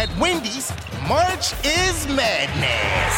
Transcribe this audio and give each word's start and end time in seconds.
At 0.00 0.08
Wendy's, 0.16 0.72
March 1.06 1.52
is 1.62 2.08
madness. 2.08 3.12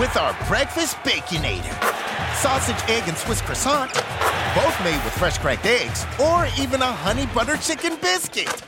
With 0.00 0.16
our 0.16 0.36
breakfast 0.48 0.96
baconator, 1.06 1.72
sausage, 2.34 2.82
egg, 2.90 3.04
and 3.06 3.16
Swiss 3.16 3.40
croissant, 3.40 3.94
both 4.56 4.76
made 4.82 5.00
with 5.04 5.12
fresh 5.12 5.38
cracked 5.38 5.66
eggs, 5.66 6.04
or 6.18 6.48
even 6.58 6.82
a 6.82 6.90
honey 6.90 7.26
butter 7.26 7.56
chicken 7.58 7.96
biscuit. 8.00 8.60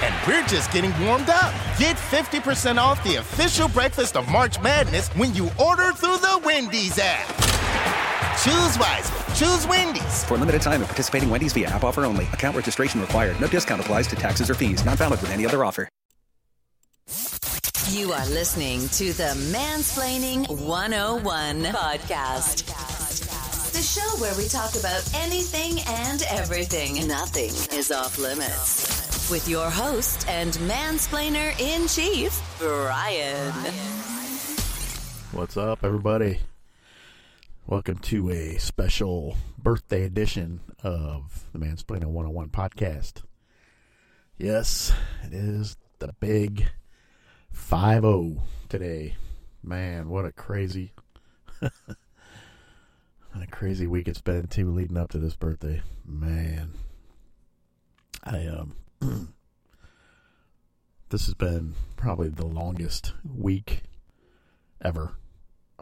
And 0.00 0.14
we're 0.26 0.46
just 0.46 0.72
getting 0.72 0.98
warmed 1.04 1.28
up. 1.28 1.52
Get 1.78 1.96
50% 1.96 2.78
off 2.78 3.04
the 3.04 3.16
official 3.16 3.68
breakfast 3.68 4.16
of 4.16 4.26
March 4.30 4.58
Madness 4.62 5.08
when 5.08 5.34
you 5.34 5.50
order 5.62 5.92
through 5.92 6.16
the 6.16 6.40
Wendy's 6.42 6.98
app. 6.98 7.26
Choose 8.42 8.78
wisely. 8.78 9.34
Choose 9.34 9.66
Wendy's. 9.66 10.24
For 10.24 10.36
a 10.36 10.38
limited 10.38 10.62
time 10.62 10.80
at 10.80 10.88
participating 10.88 11.28
Wendy's 11.28 11.52
via 11.52 11.68
app 11.68 11.84
offer 11.84 12.06
only. 12.06 12.24
Account 12.32 12.56
registration 12.56 13.02
required. 13.02 13.38
No 13.42 13.46
discount 13.46 13.82
applies 13.82 14.06
to 14.06 14.16
taxes 14.16 14.48
or 14.48 14.54
fees. 14.54 14.86
Not 14.86 14.96
valid 14.96 15.20
with 15.20 15.32
any 15.32 15.44
other 15.44 15.62
offer. 15.62 15.86
You 17.90 18.12
are 18.12 18.26
listening 18.30 18.88
to 18.88 19.12
the 19.12 19.32
Mansplaining 19.52 20.48
101 20.48 21.62
podcast. 21.72 22.66
The 23.72 23.80
show 23.80 24.20
where 24.20 24.36
we 24.36 24.48
talk 24.48 24.74
about 24.74 25.08
anything 25.14 25.78
and 25.86 26.20
everything. 26.28 27.06
Nothing 27.06 27.50
is 27.78 27.92
off 27.92 28.18
limits. 28.18 29.30
With 29.30 29.48
your 29.48 29.70
host 29.70 30.28
and 30.28 30.52
mansplainer 30.68 31.56
in 31.60 31.86
chief, 31.86 32.42
Brian. 32.58 33.52
What's 35.30 35.56
up, 35.56 35.84
everybody? 35.84 36.40
Welcome 37.68 37.98
to 37.98 38.30
a 38.30 38.58
special 38.58 39.36
birthday 39.58 40.02
edition 40.02 40.58
of 40.82 41.44
the 41.52 41.60
Mansplaining 41.60 42.06
101 42.06 42.48
podcast. 42.48 43.22
Yes, 44.38 44.92
it 45.22 45.32
is 45.32 45.76
the 46.00 46.12
big 46.18 46.66
5 47.56 48.02
0 48.02 48.36
today. 48.68 49.16
Man, 49.60 50.08
what 50.08 50.24
a 50.24 50.30
crazy, 50.30 50.92
what 51.58 51.72
a 53.34 53.46
crazy 53.50 53.88
week 53.88 54.06
it's 54.06 54.20
been, 54.20 54.46
too, 54.46 54.70
leading 54.70 54.96
up 54.96 55.10
to 55.10 55.18
this 55.18 55.34
birthday. 55.34 55.82
Man, 56.04 56.74
I, 58.22 58.46
um, 58.46 58.76
this 61.08 61.24
has 61.24 61.34
been 61.34 61.74
probably 61.96 62.28
the 62.28 62.46
longest 62.46 63.14
week 63.24 63.82
ever. 64.80 65.16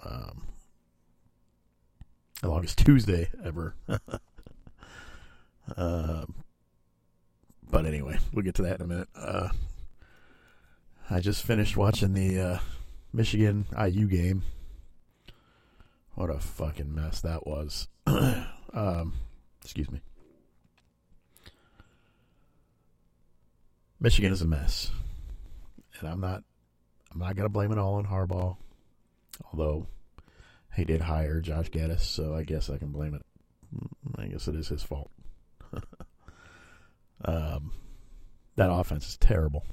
Um, 0.03 0.47
the 2.41 2.48
longest 2.48 2.78
Tuesday 2.78 3.28
ever. 3.44 3.75
uh, 5.77 6.25
but 7.70 7.84
anyway, 7.84 8.16
we'll 8.33 8.44
get 8.44 8.55
to 8.55 8.62
that 8.62 8.77
in 8.77 8.86
a 8.86 8.88
minute. 8.88 9.09
Uh, 9.14 9.48
I 11.10 11.20
just 11.20 11.44
finished 11.44 11.77
watching 11.77 12.14
the 12.14 12.41
uh, 12.41 12.58
Michigan 13.12 13.66
IU 13.78 14.06
game. 14.06 14.42
What 16.14 16.30
a 16.30 16.38
fucking 16.38 16.94
mess 16.94 17.20
that 17.20 17.47
was. 17.47 17.88
um, 18.06 19.12
excuse 19.62 19.91
me. 19.91 20.00
Michigan 24.00 24.32
is 24.32 24.41
a 24.41 24.47
mess, 24.47 24.91
and 25.98 26.08
I'm 26.08 26.20
not. 26.20 26.42
I'm 27.12 27.20
not 27.20 27.36
gonna 27.36 27.48
blame 27.48 27.70
it 27.70 27.78
all 27.78 27.94
on 27.94 28.06
Harbaugh, 28.06 28.56
although 29.52 29.86
he 30.75 30.84
did 30.84 31.00
hire 31.02 31.41
Josh 31.41 31.70
Gattis, 31.70 32.00
so 32.00 32.34
I 32.34 32.44
guess 32.44 32.70
I 32.70 32.78
can 32.78 32.92
blame 32.92 33.14
it. 33.14 33.22
I 34.16 34.27
guess 34.27 34.48
it 34.48 34.56
is 34.56 34.69
his 34.69 34.82
fault. 34.82 35.10
um, 37.25 37.72
that 38.56 38.72
offense 38.72 39.08
is 39.08 39.16
terrible. 39.16 39.64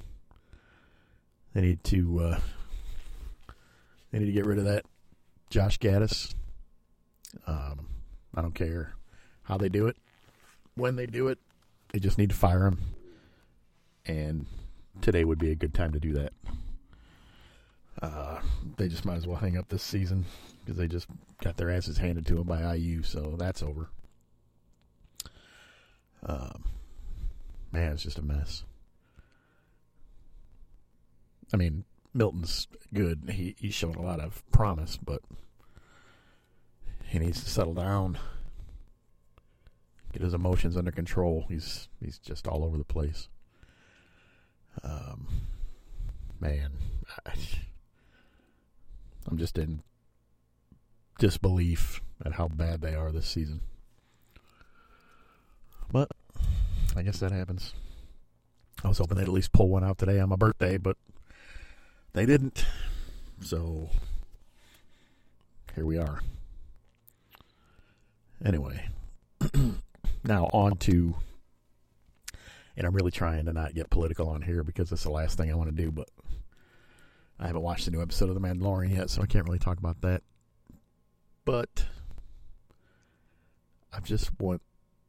They 1.54 1.60
need 1.60 1.84
to 1.84 2.20
uh, 2.20 2.40
they 4.10 4.18
need 4.18 4.26
to 4.26 4.32
get 4.32 4.46
rid 4.46 4.58
of 4.58 4.64
that 4.64 4.84
Josh 5.50 5.78
Gattis. 5.78 6.34
Um, 7.46 7.88
I 8.34 8.42
don't 8.42 8.54
care 8.54 8.94
how 9.42 9.58
they 9.58 9.68
do 9.68 9.86
it, 9.86 9.96
when 10.74 10.96
they 10.96 11.06
do 11.06 11.28
it. 11.28 11.38
They 11.92 11.98
just 11.98 12.16
need 12.16 12.30
to 12.30 12.36
fire 12.36 12.66
him, 12.66 12.78
and 14.06 14.46
today 15.02 15.24
would 15.24 15.38
be 15.38 15.50
a 15.50 15.54
good 15.54 15.74
time 15.74 15.92
to 15.92 16.00
do 16.00 16.12
that. 16.14 16.32
Uh, 18.00 18.40
they 18.78 18.88
just 18.88 19.04
might 19.04 19.16
as 19.16 19.26
well 19.26 19.36
hang 19.36 19.58
up 19.58 19.68
this 19.68 19.82
season 19.82 20.24
because 20.60 20.78
they 20.78 20.88
just 20.88 21.06
got 21.42 21.56
their 21.56 21.70
asses 21.70 21.98
handed 21.98 22.26
to 22.26 22.36
them 22.36 22.44
by 22.44 22.74
IU, 22.74 23.02
so 23.02 23.34
that's 23.38 23.62
over. 23.62 23.90
Um, 26.24 26.64
man, 27.72 27.92
it's 27.92 28.02
just 28.02 28.18
a 28.18 28.22
mess. 28.22 28.64
I 31.52 31.56
mean, 31.56 31.84
Milton's 32.14 32.66
good. 32.92 33.30
He 33.30 33.54
he's 33.58 33.74
shown 33.74 33.94
a 33.94 34.02
lot 34.02 34.20
of 34.20 34.42
promise, 34.50 34.96
but 34.96 35.22
he 37.06 37.18
needs 37.18 37.42
to 37.44 37.50
settle 37.50 37.74
down, 37.74 38.18
get 40.12 40.22
his 40.22 40.34
emotions 40.34 40.76
under 40.76 40.92
control. 40.92 41.44
He's 41.48 41.88
he's 42.00 42.18
just 42.18 42.46
all 42.46 42.64
over 42.64 42.76
the 42.76 42.84
place. 42.84 43.28
Um, 44.82 45.28
man, 46.40 46.72
I'm 49.28 49.36
just 49.36 49.58
in 49.58 49.82
disbelief 51.18 52.00
at 52.24 52.32
how 52.32 52.48
bad 52.48 52.80
they 52.80 52.94
are 52.94 53.12
this 53.12 53.26
season. 53.26 53.60
But 55.90 56.10
I 56.96 57.02
guess 57.02 57.18
that 57.20 57.32
happens. 57.32 57.74
I 58.82 58.88
was 58.88 58.98
hoping 58.98 59.18
they'd 59.18 59.24
at 59.24 59.28
least 59.28 59.52
pull 59.52 59.68
one 59.68 59.84
out 59.84 59.98
today 59.98 60.18
on 60.18 60.30
my 60.30 60.36
birthday, 60.36 60.78
but 60.78 60.96
they 62.12 62.26
didn't. 62.26 62.64
So 63.40 63.90
here 65.74 65.86
we 65.86 65.98
are. 65.98 66.20
Anyway, 68.44 68.88
now 70.24 70.46
on 70.52 70.76
to, 70.76 71.14
and 72.76 72.86
I'm 72.86 72.94
really 72.94 73.10
trying 73.10 73.44
to 73.46 73.52
not 73.52 73.74
get 73.74 73.90
political 73.90 74.28
on 74.28 74.42
here 74.42 74.64
because 74.64 74.90
it's 74.90 75.04
the 75.04 75.10
last 75.10 75.36
thing 75.36 75.50
I 75.50 75.54
want 75.54 75.70
to 75.70 75.82
do, 75.82 75.90
but 75.90 76.08
I 77.38 77.46
haven't 77.46 77.62
watched 77.62 77.84
the 77.84 77.90
new 77.92 78.02
episode 78.02 78.28
of 78.28 78.34
The 78.34 78.40
Mandalorian 78.40 78.96
yet, 78.96 79.10
so 79.10 79.22
I 79.22 79.26
can't 79.26 79.46
really 79.46 79.58
talk 79.58 79.78
about 79.78 80.00
that. 80.02 80.22
But 81.44 81.86
I 83.92 84.00
just 84.00 84.38
want 84.40 84.62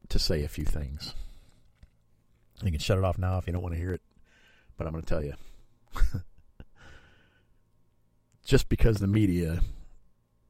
to 0.09 0.19
say 0.19 0.43
a 0.43 0.47
few 0.47 0.65
things. 0.65 1.13
You 2.63 2.71
can 2.71 2.79
shut 2.79 2.97
it 2.97 3.03
off 3.03 3.17
now 3.17 3.37
if 3.37 3.47
you 3.47 3.53
don't 3.53 3.61
want 3.61 3.73
to 3.73 3.79
hear 3.79 3.93
it, 3.93 4.01
but 4.77 4.85
I'm 4.85 4.93
going 4.93 5.03
to 5.03 5.09
tell 5.09 5.23
you. 5.23 5.33
Just 8.43 8.69
because 8.69 8.97
the 8.97 9.07
media 9.07 9.61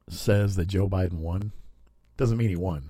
says 0.10 0.56
that 0.56 0.68
Joe 0.68 0.90
Biden 0.90 1.20
won 1.20 1.52
doesn't 2.18 2.38
mean 2.38 2.50
he 2.50 2.56
won. 2.56 2.90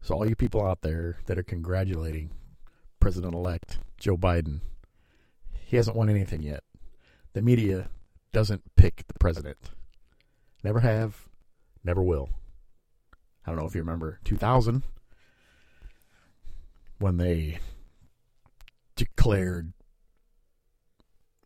So, 0.00 0.14
all 0.14 0.28
you 0.28 0.36
people 0.36 0.64
out 0.64 0.82
there 0.82 1.18
that 1.26 1.38
are 1.38 1.42
congratulating 1.42 2.30
President 3.00 3.34
elect 3.34 3.80
Joe 3.98 4.16
Biden, 4.16 4.60
he 5.64 5.76
hasn't 5.76 5.96
won 5.96 6.08
anything 6.08 6.42
yet. 6.42 6.62
The 7.32 7.42
media 7.42 7.88
doesn't 8.32 8.62
pick 8.76 9.04
the 9.08 9.18
president. 9.18 9.70
Never 10.62 10.80
have, 10.80 11.28
never 11.84 12.02
will. 12.02 12.30
I 13.44 13.50
don't 13.50 13.58
know 13.58 13.66
if 13.66 13.74
you 13.74 13.80
remember 13.80 14.20
2000 14.24 14.82
when 16.98 17.16
they 17.16 17.58
declared 18.96 19.72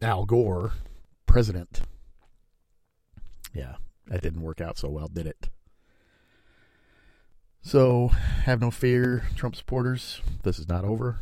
Al 0.01 0.25
Gore 0.25 0.73
president. 1.27 1.83
Yeah, 3.53 3.77
that 4.07 4.23
didn't 4.23 4.43
work 4.43 4.61
out 4.61 4.79
so 4.79 4.89
well, 4.89 5.09
did 5.09 5.27
it? 5.27 5.49
So, 7.63 8.09
have 8.09 8.61
no 8.61 8.71
fear, 8.71 9.25
Trump 9.37 9.55
supporters. 9.55 10.23
This 10.45 10.59
is 10.59 10.69
not 10.69 10.85
over. 10.85 11.21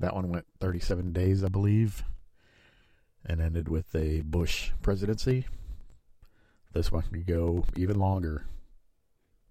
That 0.00 0.14
one 0.14 0.30
went 0.30 0.46
37 0.60 1.12
days, 1.12 1.44
I 1.44 1.48
believe, 1.48 2.04
and 3.24 3.40
ended 3.40 3.68
with 3.68 3.94
a 3.94 4.22
Bush 4.22 4.70
presidency. 4.82 5.46
This 6.72 6.90
one 6.90 7.02
could 7.02 7.26
go 7.26 7.64
even 7.76 7.98
longer, 7.98 8.46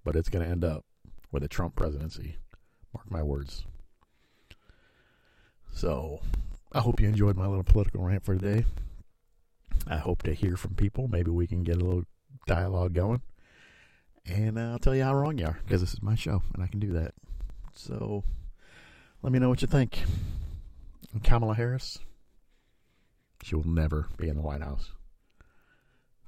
but 0.04 0.16
it's 0.16 0.30
going 0.30 0.44
to 0.44 0.52
end 0.52 0.66
up 0.66 0.84
with 1.32 1.44
a 1.44 1.48
Trump 1.48 1.76
presidency. 1.76 2.38
Mark 2.94 3.10
my 3.10 3.24
words. 3.24 3.64
So, 5.72 6.22
I 6.72 6.80
hope 6.80 7.00
you 7.00 7.08
enjoyed 7.08 7.38
my 7.38 7.48
little 7.48 7.64
political 7.64 8.02
rant 8.02 8.26
for 8.26 8.36
today. 8.36 8.66
I 9.88 9.98
hope 9.98 10.24
to 10.24 10.34
hear 10.34 10.56
from 10.58 10.76
people. 10.76 11.08
Maybe 11.08 11.32
we 11.32 11.48
can 11.48 11.64
get 11.64 11.78
a 11.78 11.84
little 11.84 12.04
dialogue 12.48 12.94
going. 12.94 13.22
And 14.26 14.58
uh, 14.58 14.72
I'll 14.72 14.80
tell 14.80 14.96
you 14.96 15.04
how 15.04 15.16
wrong 15.16 15.38
you 15.38 15.46
are 15.46 15.60
because 15.66 15.82
this 15.82 15.94
is 15.94 16.02
my 16.02 16.16
show 16.16 16.42
and 16.54 16.64
I 16.64 16.68
can 16.68 16.80
do 16.80 16.94
that. 16.94 17.14
So 17.74 18.24
let 19.22 19.34
me 19.34 19.40
know 19.40 19.50
what 19.50 19.62
you 19.62 19.68
think. 19.68 20.00
And 21.12 21.24
Kamala 21.24 21.56
Harris, 21.56 22.00
she 23.44 23.56
will 23.56 23.68
never 23.68 24.08
be 24.18 24.30
in 24.30 24.36
the 24.36 24.42
White 24.42 24.62
House. 24.62 24.92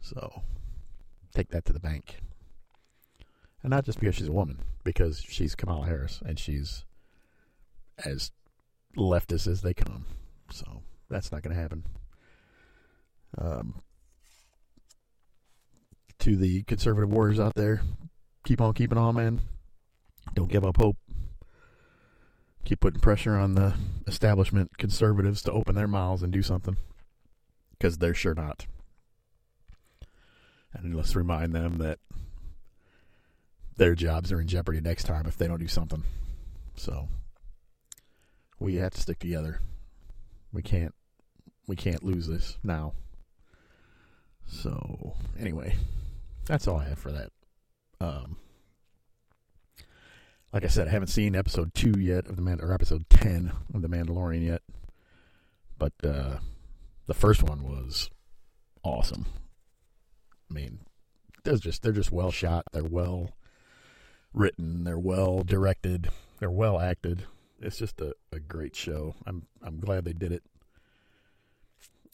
So 0.02 0.44
take 1.34 1.50
that 1.50 1.66
to 1.66 1.74
the 1.74 1.80
bank. 1.80 2.20
And 3.64 3.72
not 3.72 3.86
just 3.86 4.00
because 4.00 4.16
she's 4.16 4.28
a 4.28 4.34
woman, 4.34 4.60
because 4.84 5.22
she's 5.22 5.56
Kamala 5.56 5.86
Harris 5.86 6.22
and 6.26 6.38
she's 6.38 6.86
as 8.04 8.32
leftist 8.98 9.48
as 9.48 9.62
they 9.62 9.74
come. 9.74 10.06
So 10.52 10.84
that's 11.10 11.32
not 11.32 11.42
going 11.42 11.56
to 11.56 11.62
happen. 11.62 11.84
Um, 13.38 13.82
to 16.20 16.36
the 16.36 16.64
conservative 16.64 17.12
warriors 17.12 17.40
out 17.40 17.56
there, 17.56 17.82
keep 18.46 18.62
on 18.62 18.74
keeping 18.74 18.98
on, 18.98 19.16
man. 19.16 19.42
Don't 20.34 20.52
give 20.52 20.66
up 20.66 20.78
hope. 20.78 20.98
Keep 22.64 22.80
putting 22.80 23.00
pressure 23.00 23.36
on 23.36 23.54
the 23.54 23.76
establishment 24.08 24.78
conservatives 24.78 25.44
to 25.44 25.52
open 25.52 25.76
their 25.76 25.88
mouths 25.88 26.24
and 26.24 26.34
do 26.34 26.42
something. 26.42 26.78
Because 27.72 27.98
they're 27.98 28.14
sure 28.14 28.34
not. 28.34 28.66
And 30.74 30.96
let's 30.96 31.16
remind 31.16 31.54
them 31.54 31.78
that 31.78 32.00
their 33.78 33.96
jobs 33.96 34.32
are 34.32 34.42
in 34.42 34.48
jeopardy 34.48 34.82
next 34.82 35.04
time 35.04 35.26
if 35.28 35.38
they 35.38 35.48
don't 35.48 35.60
do 35.60 35.68
something. 35.68 36.04
So 36.76 37.08
we 38.60 38.76
have 38.76 38.94
to 38.94 39.02
stick 39.02 39.20
together. 39.20 39.60
We 40.52 40.62
can't 40.62 40.94
we 41.68 41.76
can't 41.76 42.04
lose 42.04 42.28
this 42.28 42.58
now. 42.64 42.94
So 44.48 45.16
anyway, 45.40 45.76
that's 46.46 46.68
all 46.68 46.78
I 46.78 46.86
have 46.90 47.00
for 47.00 47.12
that. 47.12 47.32
Um, 48.00 48.38
like 50.54 50.64
I 50.64 50.68
said, 50.68 50.88
I 50.88 50.92
haven't 50.92 51.08
seen 51.08 51.36
episode 51.36 51.74
two 51.74 52.00
yet 52.00 52.28
of 52.28 52.36
the 52.36 52.42
Man 52.42 52.62
or 52.62 52.74
episode 52.74 53.10
ten 53.10 53.52
of 53.74 53.82
the 53.82 53.90
Mandalorian 53.90 54.46
yet, 54.46 54.62
but 55.78 55.94
uh, 56.04 56.38
the 57.06 57.14
first 57.14 57.44
one 57.44 57.64
was 57.64 58.10
awesome. 58.84 59.26
I 60.50 60.54
mean, 60.54 60.80
they're 61.44 61.58
just 61.58 61.84
they're 61.84 61.92
just 61.92 62.12
well 62.12 62.32
shot. 62.32 62.66
They're 62.72 62.84
well 62.84 63.32
written. 64.34 64.84
They're 64.84 65.00
well 65.00 65.44
directed. 65.44 66.10
They're 66.40 66.52
well 66.52 66.80
acted. 66.80 67.26
It's 67.60 67.78
just 67.78 68.00
a, 68.02 68.14
a 68.32 68.40
great 68.40 68.76
show. 68.76 69.16
I'm 69.26 69.48
I'm 69.62 69.80
glad 69.80 70.06
they 70.06 70.14
did 70.14 70.32
it. 70.32 70.44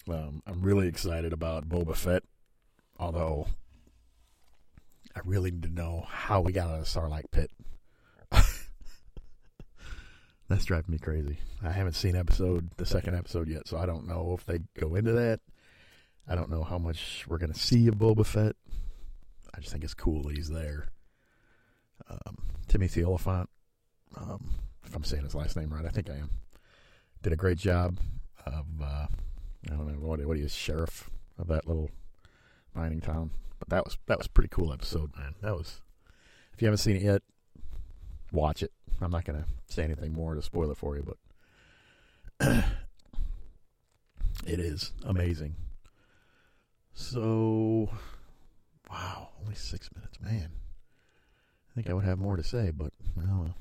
Um, 0.09 0.41
I'm 0.47 0.61
really 0.61 0.87
excited 0.87 1.33
about 1.33 1.69
Boba 1.69 1.95
Fett, 1.95 2.23
although 2.97 3.47
I 5.15 5.19
really 5.25 5.51
need 5.51 5.63
to 5.63 5.69
know 5.69 6.05
how 6.07 6.41
we 6.41 6.51
got 6.51 6.69
out 6.69 6.79
of 6.79 6.85
Sarlacc 6.85 7.29
pit. 7.31 7.51
That's 10.49 10.65
driving 10.65 10.91
me 10.91 10.97
crazy. 10.97 11.37
I 11.63 11.71
haven't 11.71 11.93
seen 11.93 12.15
episode 12.15 12.71
the 12.77 12.85
second 12.85 13.15
episode 13.15 13.47
yet, 13.47 13.67
so 13.67 13.77
I 13.77 13.85
don't 13.85 14.07
know 14.07 14.35
if 14.37 14.45
they 14.45 14.59
go 14.79 14.95
into 14.95 15.11
that. 15.13 15.39
I 16.27 16.35
don't 16.35 16.49
know 16.49 16.63
how 16.63 16.77
much 16.77 17.25
we're 17.27 17.37
going 17.37 17.53
to 17.53 17.59
see 17.59 17.87
of 17.87 17.95
Boba 17.95 18.25
Fett. 18.25 18.55
I 19.53 19.59
just 19.59 19.71
think 19.71 19.83
it's 19.83 19.93
cool 19.93 20.27
he's 20.29 20.49
there. 20.49 20.87
Um, 22.09 22.37
Timothy 22.67 23.03
Olyphant, 23.03 23.49
um, 24.17 24.51
if 24.85 24.95
I'm 24.95 25.03
saying 25.03 25.23
his 25.23 25.35
last 25.35 25.55
name 25.55 25.69
right, 25.73 25.85
I 25.85 25.89
think 25.89 26.09
I 26.09 26.15
am, 26.15 26.29
did 27.21 27.33
a 27.33 27.37
great 27.37 27.57
job 27.57 27.97
of, 28.45 28.65
uh, 28.83 29.07
I 29.69 29.75
don't 29.75 29.87
know, 29.87 30.07
what, 30.07 30.23
what 30.25 30.37
he 30.37 30.43
is, 30.43 30.53
sheriff 30.53 31.09
of 31.37 31.47
that 31.47 31.67
little 31.67 31.89
mining 32.73 33.01
town. 33.01 33.31
But 33.59 33.69
that 33.69 33.85
was 33.85 33.97
that 34.07 34.17
was 34.17 34.27
pretty 34.27 34.49
cool 34.49 34.73
episode, 34.73 35.15
man. 35.15 35.35
That 35.41 35.55
was, 35.55 35.81
if 36.53 36.61
you 36.61 36.67
haven't 36.67 36.79
seen 36.79 36.95
it 36.95 37.03
yet, 37.03 37.21
watch 38.31 38.63
it. 38.63 38.71
I'm 38.99 39.11
not 39.11 39.25
to 39.25 39.45
say 39.67 39.83
anything 39.83 40.13
more 40.13 40.35
to 40.35 40.41
spoil 40.41 40.71
it 40.71 40.77
for 40.77 40.95
you, 40.95 41.15
but 42.39 42.47
it 44.45 44.59
is 44.59 44.93
amazing. 45.03 45.55
So, 46.93 47.89
wow, 48.89 49.29
only 49.41 49.55
six 49.55 49.89
minutes, 49.95 50.19
man. 50.21 50.51
I 51.71 51.73
think 51.75 51.89
I 51.89 51.93
would 51.93 52.03
have 52.03 52.19
more 52.19 52.35
to 52.35 52.43
say, 52.43 52.71
but 52.71 52.91
well, 53.15 53.55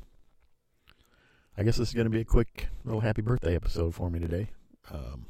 I 1.57 1.63
guess 1.63 1.77
this 1.77 1.89
is 1.89 1.95
going 1.95 2.07
to 2.07 2.11
be 2.11 2.21
a 2.21 2.25
quick 2.25 2.69
little 2.85 3.01
happy 3.01 3.23
birthday 3.23 3.55
episode 3.55 3.95
for 3.95 4.11
me 4.11 4.19
today. 4.19 4.49
Um, 4.91 5.27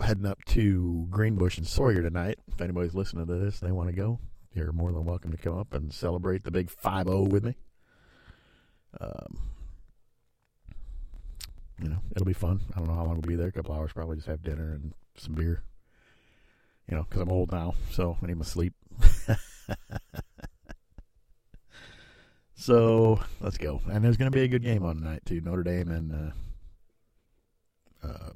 heading 0.00 0.26
up 0.26 0.44
to 0.46 1.06
Greenbush 1.10 1.58
and 1.58 1.66
Sawyer 1.66 2.02
tonight. 2.02 2.38
If 2.52 2.60
anybody's 2.60 2.94
listening 2.94 3.26
to 3.26 3.34
this, 3.34 3.60
they 3.60 3.72
want 3.72 3.90
to 3.90 3.96
go 3.96 4.18
you're 4.58 4.72
more 4.72 4.92
than 4.92 5.04
welcome 5.04 5.30
to 5.30 5.36
come 5.36 5.56
up 5.56 5.72
and 5.72 5.92
celebrate 5.92 6.44
the 6.44 6.50
big 6.50 6.70
5 6.70 7.06
0 7.06 7.22
with 7.22 7.44
me. 7.44 7.54
Um, 9.00 9.38
you 11.80 11.88
know, 11.88 11.98
it'll 12.10 12.26
be 12.26 12.32
fun. 12.32 12.60
I 12.74 12.78
don't 12.78 12.88
know 12.88 12.94
how 12.94 13.04
long 13.04 13.14
we'll 13.14 13.22
be 13.22 13.36
there. 13.36 13.48
A 13.48 13.52
couple 13.52 13.74
hours, 13.74 13.92
probably 13.92 14.16
just 14.16 14.26
have 14.28 14.42
dinner 14.42 14.72
and 14.72 14.92
some 15.16 15.34
beer. 15.34 15.62
You 16.88 16.96
know, 16.96 17.04
because 17.04 17.20
I'm 17.20 17.30
old 17.30 17.52
now, 17.52 17.74
so 17.92 18.16
I 18.22 18.26
need 18.26 18.38
my 18.38 18.44
sleep. 18.44 18.72
so 22.56 23.20
let's 23.40 23.58
go. 23.58 23.80
And 23.90 24.04
there's 24.04 24.16
going 24.16 24.30
to 24.30 24.36
be 24.36 24.42
a 24.42 24.48
good 24.48 24.62
game 24.62 24.84
on 24.84 24.96
tonight 24.96 25.22
too. 25.24 25.40
Notre 25.40 25.62
Dame 25.62 25.90
and 25.90 26.32
uh, 28.02 28.08
uh, 28.08 28.30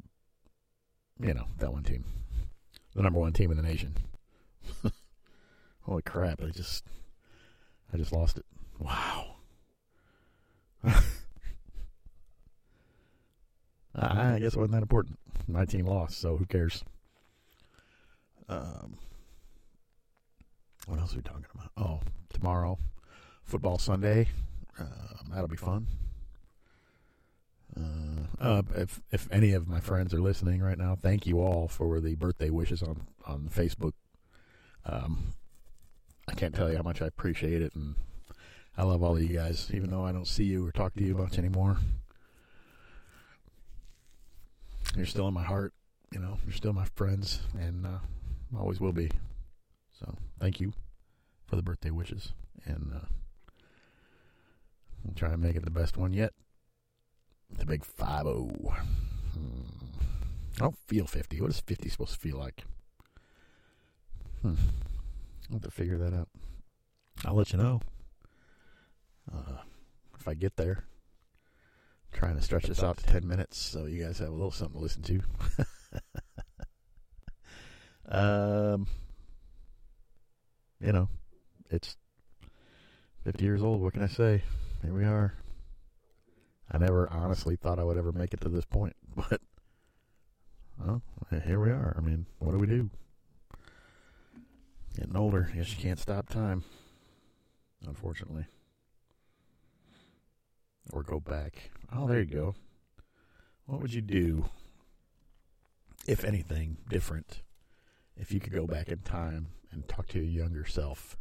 you 1.23 1.35
know 1.35 1.47
that 1.59 1.73
one 1.73 1.85
team, 1.85 2.05
the 2.95 3.03
number 3.03 3.21
one 3.21 3.33
team 3.33 3.51
in 3.51 3.57
the 3.57 3.63
nation. 3.63 3.95
Holy 5.83 6.03
crap! 6.03 6.43
I 6.43 6.49
just, 6.49 6.85
I 7.93 7.97
just 7.97 8.13
lost 8.13 8.39
it. 8.39 8.45
Wow. 8.79 9.37
I 13.95 14.39
guess 14.39 14.55
it 14.55 14.57
wasn't 14.57 14.73
that 14.73 14.83
important. 14.83 15.19
My 15.47 15.65
team 15.65 15.87
lost, 15.87 16.21
so 16.21 16.37
who 16.37 16.47
cares? 16.47 16.83
Um, 18.49 18.97
what 20.87 20.99
else 20.99 21.13
are 21.13 21.17
we 21.17 21.23
talking 21.23 21.45
about? 21.55 21.71
Oh, 21.77 22.01
tomorrow, 22.33 22.79
football 23.45 23.79
Sunday. 23.79 24.29
Um, 24.79 25.31
that'll 25.31 25.49
be 25.49 25.57
fun. 25.57 25.87
Uh, 27.77 27.81
uh, 28.43 28.63
if 28.75 29.01
if 29.13 29.29
any 29.31 29.53
of 29.53 29.69
my 29.69 29.79
friends 29.79 30.13
are 30.13 30.21
listening 30.21 30.61
right 30.61 30.77
now, 30.77 30.99
thank 31.01 31.27
you 31.27 31.41
all 31.41 31.69
for 31.69 32.01
the 32.01 32.17
birthday 32.17 32.51
wishes 32.51 32.83
on 32.83 33.07
on 33.25 33.49
Facebook. 33.49 33.93
Um, 34.85 35.35
I 36.27 36.35
can't 36.35 36.55
tell 36.55 36.69
you 36.69 36.77
how 36.77 36.83
much 36.83 37.01
I 37.01 37.07
appreciate 37.07 37.63
it, 37.63 37.75
and 37.77 37.95
I 38.77 38.83
love 38.83 39.03
all 39.03 39.17
of 39.17 39.23
you 39.23 39.37
guys, 39.37 39.71
even 39.73 39.91
though 39.91 40.05
I 40.05 40.11
don't 40.11 40.27
see 40.27 40.45
you 40.45 40.67
or 40.67 40.73
talk 40.73 40.95
to 40.95 41.05
you 41.05 41.15
much 41.15 41.39
anymore. 41.39 41.79
You're 44.97 45.07
still 45.07 45.29
in 45.29 45.35
my 45.35 45.45
heart, 45.45 45.73
you 46.11 46.19
know. 46.19 46.39
You're 46.45 46.53
still 46.53 46.73
my 46.73 46.87
friends, 46.97 47.41
and 47.59 47.87
uh, 47.87 47.99
always 48.59 48.81
will 48.81 48.93
be. 48.93 49.11
So 49.93 50.17
thank 50.41 50.61
you 50.61 50.73
for 51.47 51.55
the 51.55 51.63
birthday 51.63 51.91
wishes, 51.91 52.33
and 52.65 52.93
uh, 52.93 53.07
I'll 55.07 55.15
try 55.15 55.33
and 55.33 55.41
make 55.41 55.55
it 55.55 55.65
the 55.65 55.71
best 55.71 55.97
one 55.97 56.13
yet. 56.13 56.33
The 57.59 57.67
big 57.67 57.85
five 57.85 58.25
zero. 58.25 58.51
Oh. 58.65 58.71
Hmm. 59.35 59.63
I 60.57 60.61
don't 60.61 60.79
feel 60.87 61.07
fifty. 61.07 61.41
What 61.41 61.51
is 61.51 61.61
fifty 61.61 61.89
supposed 61.89 62.15
to 62.15 62.19
feel 62.19 62.39
like? 62.39 62.65
Hmm. 64.43 64.55
I'll 65.49 65.57
have 65.57 65.63
to 65.63 65.71
figure 65.71 65.99
that 65.99 66.15
out. 66.15 66.29
I'll 67.25 67.35
let 67.35 67.53
you 67.53 67.59
know 67.59 67.81
uh, 69.33 69.59
if 70.19 70.27
I 70.27 70.35
get 70.35 70.57
there. 70.57 70.85
I'm 72.13 72.19
trying 72.19 72.37
to 72.37 72.43
stretch 72.43 72.65
this 72.65 72.83
out 72.83 72.97
to 72.99 73.05
10 73.05 73.27
minutes 73.27 73.59
so 73.59 73.87
you 73.87 74.03
guys 74.05 74.19
have 74.19 74.29
a 74.29 74.33
little 74.33 74.51
something 74.51 74.79
to 74.79 74.83
listen 74.83 75.03
to. 75.03 75.21
um, 78.75 78.87
you 80.81 80.93
know, 80.93 81.09
it's 81.71 81.97
50 83.25 83.45
years 83.45 83.63
old. 83.63 83.81
What 83.81 83.93
can 83.93 84.03
I 84.03 84.09
say? 84.09 84.43
Here 84.83 84.93
we 84.95 85.05
are. 85.05 85.35
I 86.73 86.79
never 86.79 87.09
honestly 87.13 87.55
thought 87.55 87.79
I 87.79 87.85
would 87.85 87.99
ever 87.99 88.13
make 88.13 88.33
it 88.33 88.41
to 88.41 88.49
this 88.49 88.65
point, 88.65 88.97
but 89.17 89.41
well, 90.79 91.03
here 91.45 91.61
we 91.61 91.71
are. 91.71 91.95
I 91.97 92.01
mean, 92.01 92.27
what 92.39 92.53
do 92.53 92.59
we 92.59 92.67
do? 92.67 92.91
Getting 94.97 95.17
older, 95.17 95.51
I 95.53 95.57
guess 95.57 95.71
you 95.71 95.83
can't 95.83 95.99
stop 95.99 96.29
time. 96.29 96.65
Unfortunately. 97.87 98.47
Or 100.93 101.03
go 101.03 101.21
back. 101.21 101.71
Oh, 101.95 102.07
there 102.07 102.21
you 102.21 102.27
go. 102.27 102.55
What 103.67 103.81
would 103.81 103.95
you 103.95 104.03
do, 104.03 104.47
if 106.07 106.25
anything, 106.25 106.79
different, 106.89 107.43
if 108.17 108.33
you 108.33 108.41
could 108.41 108.53
go 108.53 108.67
back 108.67 108.89
in 108.89 108.99
time 108.99 109.49
and 109.71 109.87
talk 109.89 110.09
to 110.09 110.19
your 110.19 110.45
younger 110.45 110.67
self? 110.67 111.17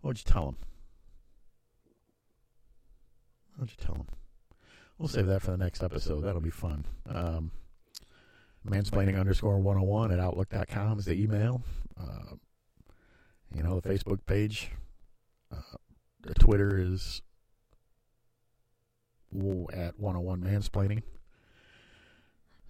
What 0.00 0.08
would 0.08 0.18
you 0.18 0.32
tell 0.32 0.48
him? 0.48 0.56
What 3.54 3.60
would 3.60 3.70
you 3.70 3.84
tell 3.84 3.94
him? 3.94 4.06
We'll 5.02 5.08
save 5.08 5.26
that 5.26 5.42
for 5.42 5.50
the 5.50 5.56
next 5.56 5.82
episode. 5.82 6.20
That'll 6.20 6.40
be 6.40 6.50
fun. 6.50 6.84
Um, 7.08 7.50
mansplaining 8.64 9.18
underscore 9.18 9.58
101 9.58 10.12
at 10.12 10.20
outlook.com 10.20 11.00
is 11.00 11.06
the 11.06 11.20
email. 11.20 11.60
Uh, 12.00 12.36
you 13.52 13.64
know, 13.64 13.80
the 13.80 13.88
Facebook 13.88 14.24
page. 14.26 14.70
Uh, 15.52 15.76
the 16.20 16.34
Twitter 16.34 16.78
is 16.78 17.20
at 19.72 19.98
101 19.98 20.40
Mansplaining. 20.40 21.02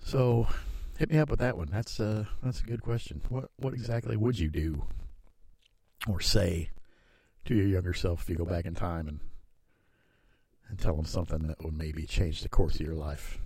So 0.03 0.49
hit 0.97 1.11
me 1.11 1.19
up 1.19 1.29
with 1.29 1.41
that 1.41 1.59
one. 1.59 1.69
That's 1.71 2.01
uh 2.01 2.25
that's 2.43 2.62
a 2.62 2.65
good 2.65 2.81
question. 2.81 3.21
What 3.29 3.51
what 3.57 3.75
exactly 3.75 4.17
would 4.17 4.39
you 4.39 4.49
do 4.49 4.87
or 6.09 6.23
say 6.23 6.71
to 7.45 7.55
your 7.55 7.67
younger 7.67 7.93
self 7.93 8.23
if 8.23 8.31
you 8.31 8.37
go 8.37 8.47
back 8.47 8.65
in 8.65 8.75
time 8.75 9.07
and 9.07 9.21
and 10.73 10.81
tell 10.81 10.97
them 10.97 11.05
something 11.05 11.47
that 11.47 11.62
would 11.62 11.76
maybe 11.76 12.07
change 12.07 12.41
the 12.43 12.49
course 12.49 12.75
of 12.75 12.81
your 12.81 12.97
life? 12.97 13.38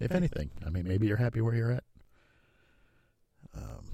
if 0.00 0.12
anything. 0.12 0.50
I 0.64 0.70
mean, 0.70 0.86
maybe 0.86 1.06
you're 1.06 1.16
happy 1.16 1.40
where 1.40 1.54
you're 1.54 1.72
at. 1.72 1.84
Um, 3.56 3.84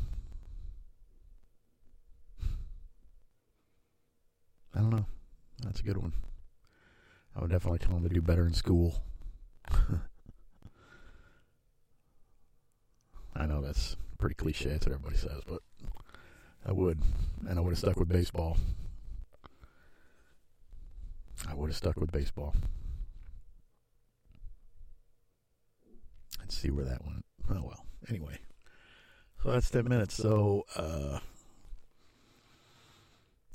I 4.74 4.80
don't 4.80 4.90
know. 4.90 5.06
That's 5.62 5.80
a 5.80 5.82
good 5.84 5.98
one. 5.98 6.12
I 7.36 7.40
would 7.40 7.50
definitely 7.50 7.78
tell 7.78 7.96
him 7.96 8.02
to 8.02 8.08
do 8.08 8.22
better 8.22 8.46
in 8.46 8.54
school. 8.54 9.02
I 13.36 13.46
know 13.46 13.60
that's 13.60 13.96
pretty 14.18 14.34
cliche. 14.34 14.70
That's 14.70 14.86
what 14.86 14.94
everybody 14.94 15.16
says, 15.16 15.42
but 15.46 15.62
I 16.66 16.72
would. 16.72 17.00
And 17.48 17.58
I 17.58 17.62
would 17.62 17.70
have 17.70 17.78
stuck 17.78 17.98
with 17.98 18.08
baseball. 18.08 18.56
I 21.50 21.54
would 21.54 21.70
have 21.70 21.76
stuck 21.76 21.96
with 21.96 22.12
baseball. 22.12 22.54
Let's 26.38 26.56
see 26.56 26.70
where 26.70 26.84
that 26.84 27.04
went. 27.04 27.24
Oh, 27.50 27.62
well. 27.66 27.84
Anyway. 28.08 28.38
So 29.42 29.50
that's 29.50 29.70
10 29.70 29.88
minutes. 29.88 30.14
So, 30.14 30.64
uh, 30.76 31.18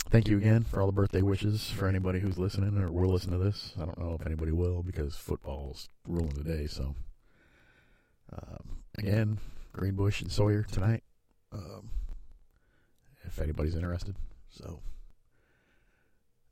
thank 0.09 0.27
you 0.27 0.37
again 0.37 0.63
for 0.63 0.81
all 0.81 0.87
the 0.87 0.93
birthday 0.93 1.21
wishes 1.21 1.69
for 1.69 1.87
anybody 1.87 2.19
who's 2.19 2.37
listening 2.37 2.77
or 2.77 2.91
will 2.91 3.11
listen 3.11 3.31
to 3.31 3.37
this. 3.37 3.73
I 3.79 3.85
don't 3.85 3.99
know 3.99 4.17
if 4.19 4.25
anybody 4.25 4.51
will 4.51 4.83
because 4.83 5.15
football's 5.15 5.87
ruling 6.07 6.33
the 6.33 6.43
day. 6.43 6.67
So, 6.67 6.95
um, 8.33 8.83
again, 8.97 9.37
Greenbush 9.71 10.21
and 10.21 10.31
Sawyer 10.31 10.63
tonight. 10.63 11.03
Um, 11.53 11.91
if 13.23 13.39
anybody's 13.39 13.75
interested. 13.75 14.15
So, 14.49 14.81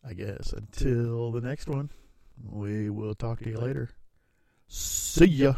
I 0.05 0.13
guess 0.13 0.51
until 0.51 1.31
the 1.31 1.41
next 1.41 1.67
one, 1.67 1.89
we 2.43 2.89
will 2.89 3.15
talk 3.15 3.39
to 3.39 3.49
you 3.49 3.57
later. 3.57 3.89
See 4.67 5.25
ya. 5.25 5.55